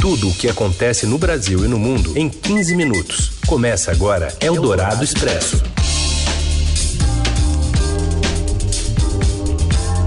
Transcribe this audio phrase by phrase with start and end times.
[0.00, 3.38] Tudo o que acontece no Brasil e no mundo em 15 minutos.
[3.46, 5.62] Começa agora Eldorado Expresso.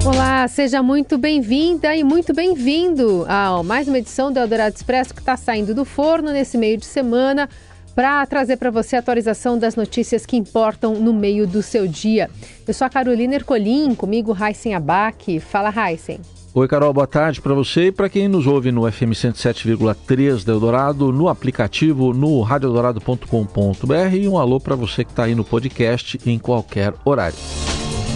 [0.04, 5.20] Olá, seja muito bem-vinda e muito bem-vindo a mais uma edição do Eldorado Expresso que
[5.20, 7.48] está saindo do forno nesse meio de semana
[7.94, 12.32] para trazer para você a atualização das notícias que importam no meio do seu dia.
[12.68, 15.40] Eu sou a Carolina Ercolim, comigo Heisen Abac.
[15.40, 16.20] Fala, Heisen.
[16.56, 20.54] Oi, Carol, boa tarde para você e para quem nos ouve no FM 107,3 da
[20.54, 26.20] Eldorado, no aplicativo, no radioeldorado.com.br e um alô para você que está aí no podcast
[26.24, 27.36] em qualquer horário.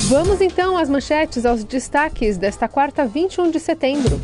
[0.07, 4.21] Vamos então às manchetes, aos destaques desta quarta, 21 de setembro.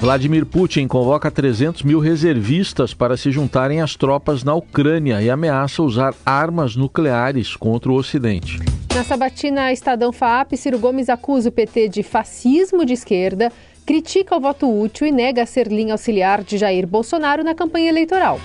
[0.00, 5.82] Vladimir Putin convoca 300 mil reservistas para se juntarem às tropas na Ucrânia e ameaça
[5.82, 8.60] usar armas nucleares contra o Ocidente.
[8.94, 13.50] Na sabatina Estadão FAP, Ciro Gomes acusa o PT de fascismo de esquerda,
[13.84, 18.40] critica o voto útil e nega ser linha auxiliar de Jair Bolsonaro na campanha eleitoral.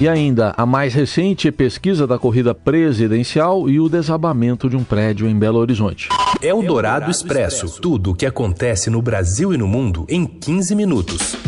[0.00, 5.28] E ainda a mais recente pesquisa da corrida presidencial e o desabamento de um prédio
[5.28, 6.08] em Belo Horizonte.
[6.40, 7.80] É o Dourado Expresso.
[7.80, 11.47] Tudo o que acontece no Brasil e no mundo em 15 minutos.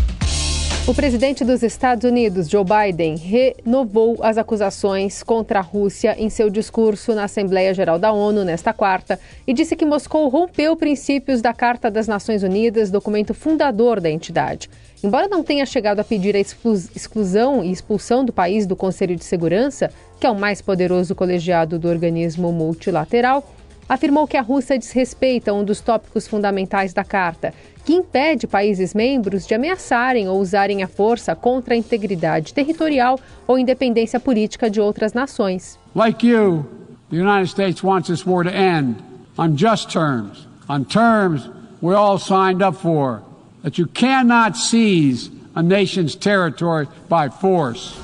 [0.90, 6.50] O presidente dos Estados Unidos, Joe Biden, renovou as acusações contra a Rússia em seu
[6.50, 11.54] discurso na Assembleia Geral da ONU nesta quarta e disse que Moscou rompeu princípios da
[11.54, 14.68] Carta das Nações Unidas, documento fundador da entidade.
[15.00, 19.24] Embora não tenha chegado a pedir a exclusão e expulsão do país do Conselho de
[19.24, 23.48] Segurança, que é o mais poderoso colegiado do organismo multilateral,
[23.90, 27.52] afirmou que a Rússia desrespeita um dos tópicos fundamentais da Carta,
[27.84, 33.58] que impede países membros de ameaçarem ou usarem a força contra a integridade territorial ou
[33.58, 35.78] independência política de outras nações.
[35.94, 36.64] Like you,
[37.10, 38.96] the United States wants this war to end
[39.38, 41.50] on just terms, on terms
[41.82, 43.22] we all signed up for
[43.62, 47.98] that you cannot seize a nation's territory by force.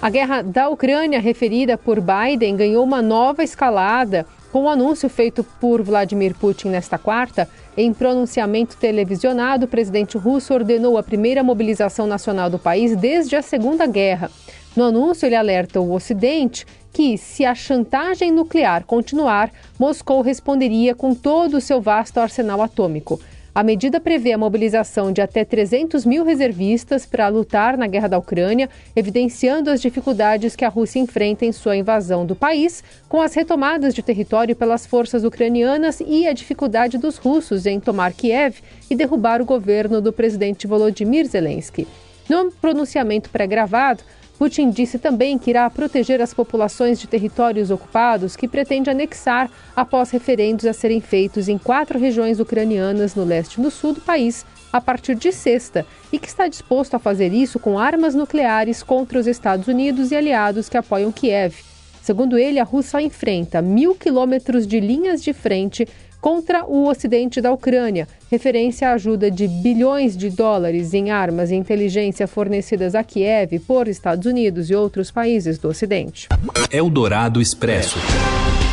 [0.00, 5.42] A guerra da Ucrânia, referida por Biden, ganhou uma nova escalada com o anúncio feito
[5.42, 7.48] por Vladimir Putin nesta quarta.
[7.76, 13.42] Em pronunciamento televisionado, o presidente russo ordenou a primeira mobilização nacional do país desde a
[13.42, 14.30] Segunda Guerra.
[14.76, 21.16] No anúncio, ele alerta o Ocidente que, se a chantagem nuclear continuar, Moscou responderia com
[21.16, 23.20] todo o seu vasto arsenal atômico.
[23.54, 28.18] A medida prevê a mobilização de até 300 mil reservistas para lutar na guerra da
[28.18, 33.32] Ucrânia, evidenciando as dificuldades que a Rússia enfrenta em sua invasão do país, com as
[33.32, 38.56] retomadas de território pelas forças ucranianas e a dificuldade dos russos em tomar Kiev
[38.90, 41.86] e derrubar o governo do presidente Volodymyr Zelensky.
[42.28, 44.02] No pronunciamento pré-gravado,
[44.38, 50.10] Putin disse também que irá proteger as populações de territórios ocupados que pretende anexar após
[50.10, 54.44] referendos a serem feitos em quatro regiões ucranianas no leste e no sul do país
[54.72, 59.20] a partir de sexta e que está disposto a fazer isso com armas nucleares contra
[59.20, 61.54] os Estados Unidos e aliados que apoiam Kiev.
[62.02, 65.88] Segundo ele, a Rússia enfrenta mil quilômetros de linhas de frente
[66.24, 71.54] contra o ocidente da Ucrânia, referência à ajuda de bilhões de dólares em armas e
[71.54, 76.26] inteligência fornecidas a Kiev por Estados Unidos e outros países do Ocidente.
[76.70, 77.98] Eldorado Expresso.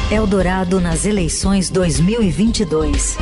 [0.09, 3.17] Eldorado nas eleições 2022.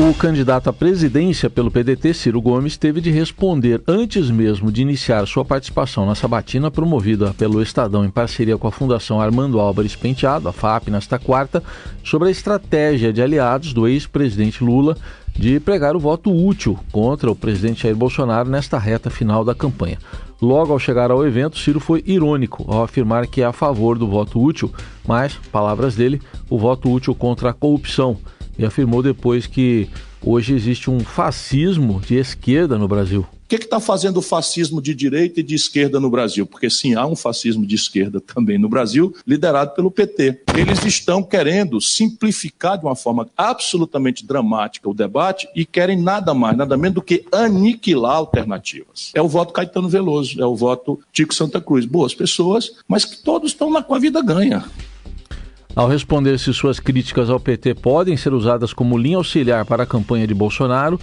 [0.00, 5.26] O candidato à presidência pelo PDT, Ciro Gomes, teve de responder antes mesmo de iniciar
[5.26, 10.48] sua participação na sabatina promovida pelo Estadão em parceria com a Fundação Armando Álvares Penteado,
[10.48, 11.62] a FAP, nesta quarta,
[12.02, 14.96] sobre a estratégia de aliados do ex-presidente Lula
[15.34, 19.98] de pregar o voto útil contra o presidente Jair Bolsonaro nesta reta final da campanha.
[20.40, 24.08] Logo ao chegar ao evento, Ciro foi irônico ao afirmar que é a favor do
[24.08, 24.72] voto útil,
[25.06, 28.18] mas, palavras dele, o voto útil contra a corrupção
[28.58, 29.88] e afirmou depois que
[30.24, 33.26] hoje existe um fascismo de esquerda no Brasil.
[33.44, 36.46] O que está fazendo o fascismo de direita e de esquerda no Brasil?
[36.46, 40.40] Porque sim, há um fascismo de esquerda também no Brasil, liderado pelo PT.
[40.56, 46.56] Eles estão querendo simplificar de uma forma absolutamente dramática o debate e querem nada mais,
[46.56, 49.10] nada menos do que aniquilar alternativas.
[49.14, 51.84] É o voto Caetano Veloso, é o voto Tico Santa Cruz.
[51.84, 54.64] Boas pessoas, mas que todos estão lá com a vida ganha.
[55.74, 59.86] Ao responder se suas críticas ao PT podem ser usadas como linha auxiliar para a
[59.86, 61.00] campanha de Bolsonaro,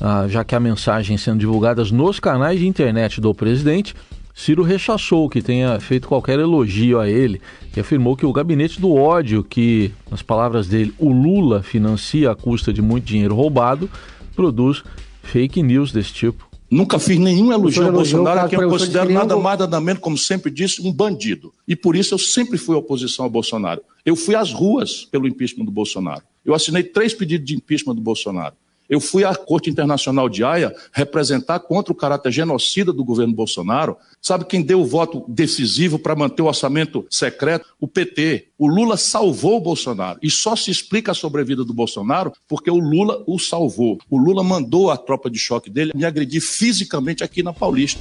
[0.00, 3.94] ah, já que há mensagens sendo divulgadas nos canais de internet do presidente,
[4.34, 7.40] Ciro rechaçou que tenha feito qualquer elogio a ele
[7.76, 12.34] e afirmou que o gabinete do ódio, que, nas palavras dele, o Lula financia à
[12.34, 13.88] custa de muito dinheiro roubado,
[14.34, 14.82] produz
[15.22, 16.47] fake news desse tipo.
[16.70, 20.50] Nunca fiz nenhum elogio ao Bolsonaro, que eu considero nada mais, nada menos, como sempre
[20.50, 21.52] disse, um bandido.
[21.66, 23.80] E por isso eu sempre fui oposição ao Bolsonaro.
[24.04, 26.22] Eu fui às ruas pelo impeachment do Bolsonaro.
[26.44, 28.54] Eu assinei três pedidos de impeachment do Bolsonaro.
[28.88, 33.96] Eu fui à Corte Internacional de Haia representar contra o caráter genocida do governo Bolsonaro.
[34.20, 37.66] Sabe quem deu o voto decisivo para manter o orçamento secreto?
[37.78, 38.48] O PT.
[38.58, 40.18] O Lula salvou o Bolsonaro.
[40.22, 43.98] E só se explica a sobrevida do Bolsonaro porque o Lula o salvou.
[44.08, 48.00] O Lula mandou a tropa de choque dele me agredir fisicamente aqui na Paulista.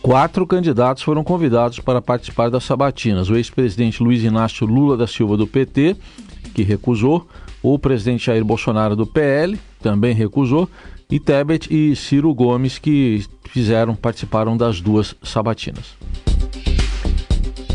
[0.00, 3.28] Quatro candidatos foram convidados para participar das sabatinas.
[3.28, 5.94] O ex-presidente Luiz Inácio Lula da Silva, do PT,
[6.54, 7.28] que recusou,
[7.62, 10.68] o presidente Jair Bolsonaro, do PL, também recusou,
[11.10, 15.96] e Tebet e Ciro Gomes, que fizeram, participaram das duas sabatinas.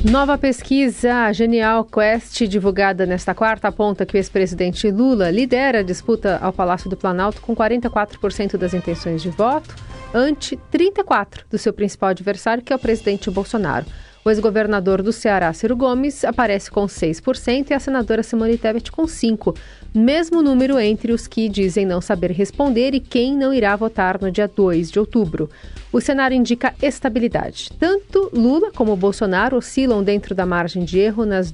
[0.09, 6.37] Nova pesquisa Genial Quest, divulgada nesta quarta, aponta que o ex-presidente Lula lidera a disputa
[6.43, 9.75] ao Palácio do Planalto com 44% das intenções de voto,
[10.13, 13.85] ante 34% do seu principal adversário, que é o presidente Bolsonaro.
[14.27, 19.03] O ex-governador do Ceará, Ciro Gomes, aparece com 6% e a senadora Simone Tebet com
[19.03, 19.55] 5%,
[19.93, 24.31] mesmo número entre os que dizem não saber responder e quem não irá votar no
[24.31, 25.47] dia 2 de outubro.
[25.93, 27.69] O cenário indica estabilidade.
[27.77, 31.53] Tanto Lula como Bolsonaro oscilam dentro da margem de erro nas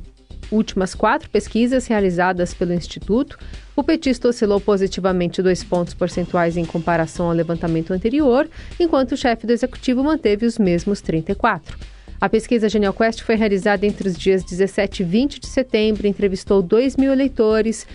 [0.49, 3.37] últimas quatro pesquisas realizadas pelo Instituto.
[3.75, 9.45] O petista oscilou positivamente dois pontos percentuais em comparação ao levantamento anterior, enquanto o chefe
[9.45, 11.90] do executivo manteve os mesmos 34.
[12.21, 16.61] A pesquisa Genial Quest foi realizada entre os dias 17 e 20 de setembro, entrevistou
[16.61, 17.87] 2 mil eleitores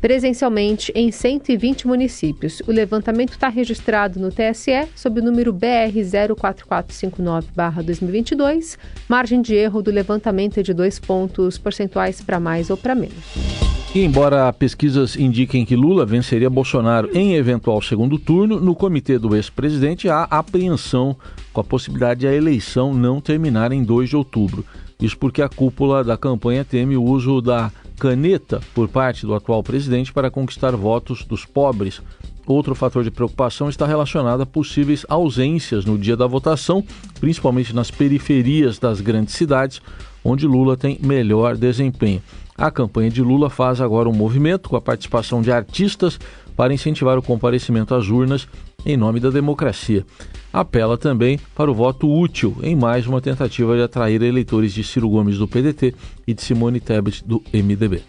[0.00, 2.62] presencialmente em 120 municípios.
[2.66, 5.92] O levantamento está registrado no TSE sob o número BR
[6.34, 8.78] 04459-2022.
[9.06, 13.63] Margem de erro do levantamento é de dois pontos percentuais para mais ou para menos.
[13.94, 19.36] E embora pesquisas indiquem que Lula venceria Bolsonaro em eventual segundo turno, no comitê do
[19.36, 21.16] ex-presidente há apreensão
[21.52, 24.64] com a possibilidade de a eleição não terminar em 2 de outubro.
[25.00, 29.62] Isso porque a cúpula da campanha teme o uso da caneta por parte do atual
[29.62, 32.02] presidente para conquistar votos dos pobres.
[32.46, 36.84] Outro fator de preocupação está relacionado a possíveis ausências no dia da votação,
[37.20, 39.80] principalmente nas periferias das grandes cidades,
[40.22, 42.22] onde Lula tem melhor desempenho.
[42.56, 46.18] A campanha de Lula faz agora um movimento com a participação de artistas
[46.56, 48.46] para incentivar o comparecimento às urnas
[48.86, 50.04] em nome da democracia.
[50.52, 55.08] Apela também para o voto útil em mais uma tentativa de atrair eleitores de Ciro
[55.08, 55.94] Gomes do PDT
[56.26, 58.02] e de Simone Tebet do MDB.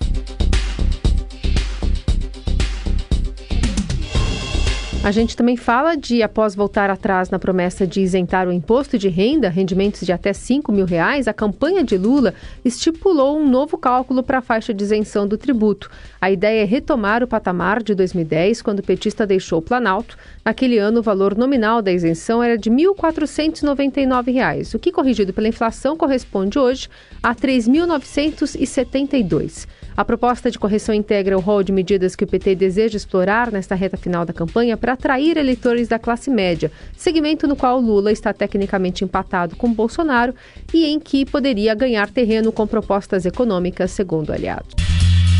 [5.05, 9.07] A gente também fala de, após voltar atrás na promessa de isentar o imposto de
[9.07, 12.33] renda, rendimentos de até 5 mil reais, a campanha de Lula
[12.65, 15.91] estipulou um novo cálculo para a faixa de isenção do tributo.
[16.19, 20.17] A ideia é retomar o patamar de 2010, quando o petista deixou o Planalto.
[20.43, 25.47] Naquele ano, o valor nominal da isenção era de R$ 1.499, o que, corrigido pela
[25.47, 26.89] inflação, corresponde hoje
[27.21, 29.67] a R$ 3.972.
[29.97, 33.75] A proposta de correção integra o rol de medidas que o PT deseja explorar nesta
[33.75, 38.33] reta final da campanha para atrair eleitores da classe média, segmento no qual Lula está
[38.33, 40.35] tecnicamente empatado com Bolsonaro
[40.73, 44.75] e em que poderia ganhar terreno com propostas econômicas, segundo aliados.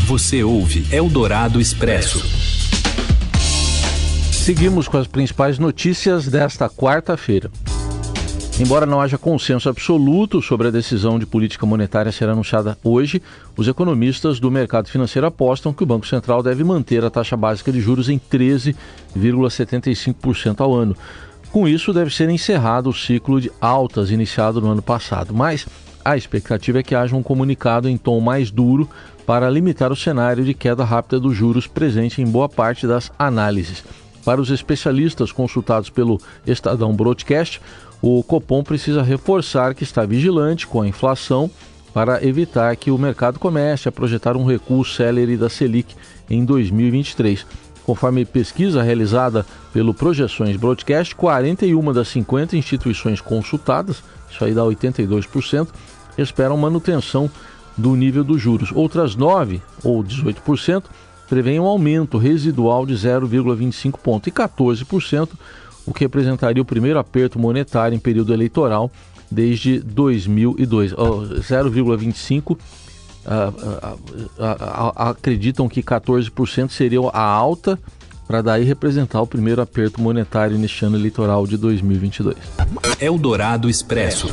[0.06, 2.24] Você ouve Eldorado Expresso.
[4.32, 7.50] Seguimos com as principais notícias desta quarta-feira.
[8.58, 13.20] Embora não haja consenso absoluto sobre a decisão de política monetária ser anunciada hoje,
[13.54, 17.70] os economistas do mercado financeiro apostam que o Banco Central deve manter a taxa básica
[17.70, 20.96] de juros em 13,75% ao ano.
[21.52, 25.34] Com isso, deve ser encerrado o ciclo de altas iniciado no ano passado.
[25.34, 25.66] Mas
[26.02, 28.88] a expectativa é que haja um comunicado em tom mais duro
[29.26, 33.84] para limitar o cenário de queda rápida dos juros presente em boa parte das análises.
[34.24, 37.60] Para os especialistas consultados pelo Estadão Broadcast,
[38.08, 41.50] o Copom precisa reforçar que está vigilante com a inflação
[41.92, 45.96] para evitar que o mercado comece a projetar um recuo célere da Selic
[46.30, 47.44] em 2023.
[47.84, 55.66] Conforme pesquisa realizada pelo Projeções Broadcast, 41 das 50 instituições consultadas, isso aí dá 82%,
[56.16, 57.28] esperam manutenção
[57.76, 58.70] do nível dos juros.
[58.72, 60.84] Outras 9 ou 18%
[61.28, 65.28] prevêem um aumento residual de 0,25 ponto e 14%
[65.86, 68.90] o que representaria o primeiro aperto monetário em período eleitoral
[69.30, 70.92] desde 2002.
[70.92, 72.58] 0,25
[74.94, 77.78] acreditam que 14% seria a alta
[78.26, 82.36] para daí representar o primeiro aperto monetário neste ano eleitoral de 2022.
[83.00, 84.28] Eldorado Expresso.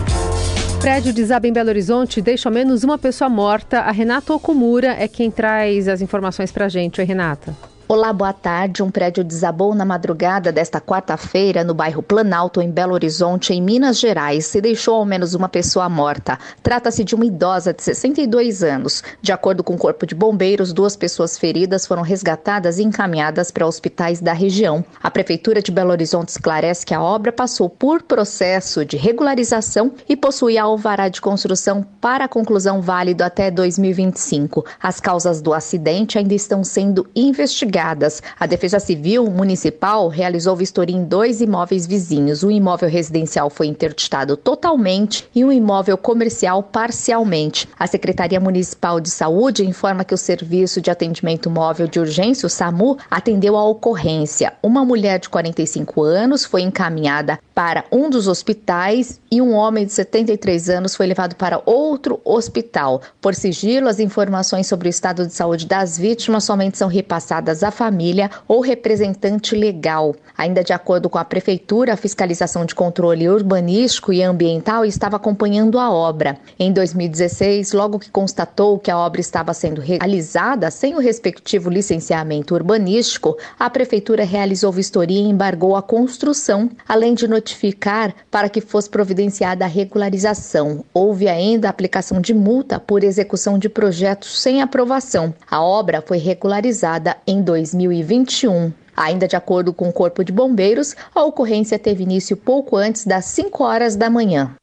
[0.79, 3.79] Prédio desaba em Belo Horizonte deixa ao menos uma pessoa morta.
[3.79, 6.99] A Renata Okumura é quem traz as informações para a gente.
[6.99, 7.55] Oi, Renata.
[7.85, 8.81] Olá, boa tarde.
[8.81, 13.99] Um prédio desabou na madrugada desta quarta-feira no bairro Planalto, em Belo Horizonte, em Minas
[13.99, 16.39] Gerais, e deixou ao menos uma pessoa morta.
[16.63, 19.03] Trata-se de uma idosa de 62 anos.
[19.21, 23.67] De acordo com o Corpo de Bombeiros, duas pessoas feridas foram resgatadas e encaminhadas para
[23.67, 24.83] hospitais da região.
[25.03, 30.15] A Prefeitura de Belo Horizonte esclarece que a obra passou por processo de regularização e
[30.15, 34.65] possuía alvará de construção para conclusão válido até 2025.
[34.81, 38.21] As causas do acidente ainda estão sendo investigadas investigadas.
[38.39, 42.43] A Defesa Civil Municipal realizou vistoria em dois imóveis vizinhos.
[42.43, 47.67] Um imóvel residencial foi interditado totalmente e um imóvel comercial parcialmente.
[47.77, 52.49] A Secretaria Municipal de Saúde informa que o Serviço de Atendimento Móvel de Urgência, o
[52.49, 54.53] SAMU, atendeu a ocorrência.
[54.61, 59.93] Uma mulher de 45 anos foi encaminhada para um dos hospitais e um homem de
[59.93, 63.01] 73 anos foi levado para outro hospital.
[63.21, 67.71] Por sigilo, as informações sobre o estado de saúde das vítimas somente são repassadas à
[67.71, 70.15] família ou representante legal.
[70.37, 75.79] Ainda de acordo com a Prefeitura, a fiscalização de controle urbanístico e ambiental estava acompanhando
[75.79, 76.37] a obra.
[76.59, 82.55] Em 2016, logo que constatou que a obra estava sendo realizada sem o respectivo licenciamento
[82.55, 88.89] urbanístico, a Prefeitura realizou vistoria e embargou a construção, além de notificar para que fosse
[88.89, 90.83] providenciada a regularização.
[90.93, 95.33] Houve ainda a aplicação de multa por execução de projetos sem aprovação.
[95.49, 98.73] A obra foi regularizada em 2021.
[98.95, 103.25] Ainda de acordo com o Corpo de Bombeiros, a ocorrência teve início pouco antes das
[103.25, 104.55] 5 horas da manhã.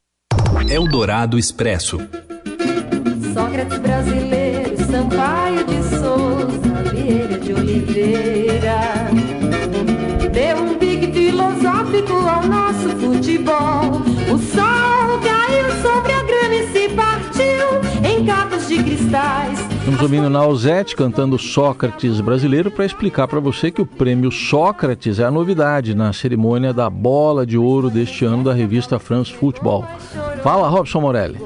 [0.69, 1.99] Eldorado Expresso.
[3.33, 8.81] Sócrates brasileiro, Sampaio de Souza, Vieira de Oliveira.
[10.33, 14.03] Deu um big filosófico ao nosso futebol.
[14.33, 19.50] O sol caiu sobre a grama e se partiu em capas de cristais
[20.02, 25.30] Ouvindo Nausete cantando Sócrates brasileiro para explicar para você que o prêmio Sócrates é a
[25.30, 29.85] novidade na cerimônia da bola de ouro deste ano da revista France Football.
[30.43, 31.39] Fala, Robson Morelli.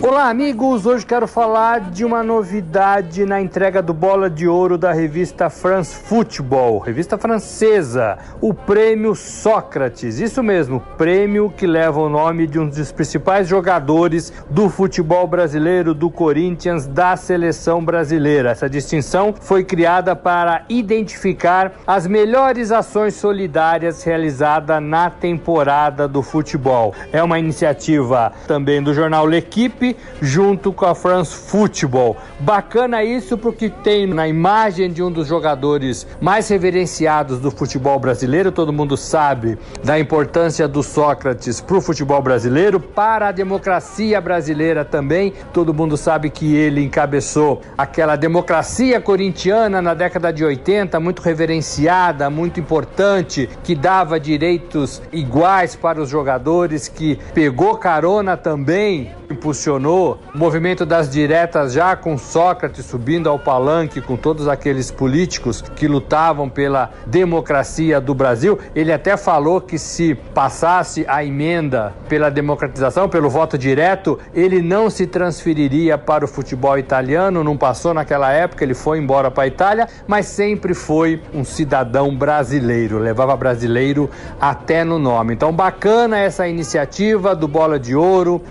[0.00, 0.86] Olá, amigos.
[0.86, 5.94] Hoje quero falar de uma novidade na entrega do Bola de Ouro da revista France
[5.94, 10.20] Football, revista francesa, o Prêmio Sócrates.
[10.20, 15.92] Isso mesmo, prêmio que leva o nome de um dos principais jogadores do futebol brasileiro,
[15.92, 18.50] do Corinthians, da seleção brasileira.
[18.50, 26.94] Essa distinção foi criada para identificar as melhores ações solidárias realizadas na temporada do futebol.
[27.12, 32.16] É uma iniciativa também do jornal L'Equipe junto com a France Football.
[32.40, 38.52] Bacana isso porque tem na imagem de um dos jogadores mais reverenciados do futebol brasileiro,
[38.52, 44.84] todo mundo sabe da importância do Sócrates para o futebol brasileiro, para a democracia brasileira
[44.84, 45.32] também.
[45.52, 52.28] Todo mundo sabe que ele encabeçou aquela democracia corintiana na década de 80, muito reverenciada,
[52.28, 60.38] muito importante, que dava direitos iguais para os jogadores, que pegou carona também, impulsionou o
[60.38, 66.48] movimento das diretas já com Sócrates subindo ao palanque com todos aqueles políticos que lutavam
[66.48, 68.58] pela democracia do Brasil.
[68.74, 74.90] Ele até falou que se passasse a emenda pela democratização, pelo voto direto, ele não
[74.90, 79.46] se transferiria para o futebol italiano, não passou naquela época, ele foi embora para a
[79.46, 84.10] Itália, mas sempre foi um cidadão brasileiro, levava brasileiro
[84.40, 85.34] até no nome.
[85.34, 88.07] Então, bacana essa iniciativa do Bola de Ouro,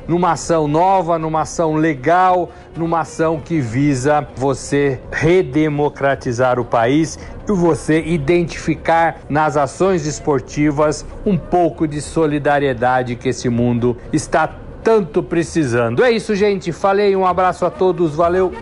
[0.07, 7.51] numa ação nova, numa ação legal, numa ação que visa você redemocratizar o país e
[7.51, 14.47] você identificar nas ações esportivas um pouco de solidariedade que esse mundo está
[14.83, 16.03] tanto precisando.
[16.03, 16.71] É isso, gente.
[16.71, 18.53] Falei, um abraço a todos, valeu.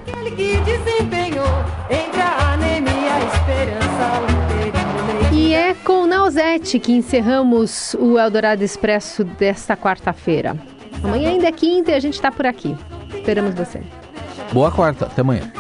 [5.32, 10.56] E é com Nausete que encerramos o Eldorado Expresso desta quarta-feira.
[11.04, 12.76] Amanhã ainda é quinta e a gente está por aqui.
[13.14, 13.82] Esperamos você.
[14.52, 15.52] Boa quarta, até amanhã.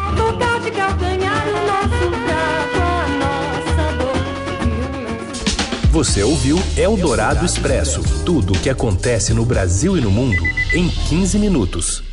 [5.91, 11.39] Você ouviu Eldorado Expresso tudo o que acontece no Brasil e no mundo em 15
[11.39, 12.04] minutos.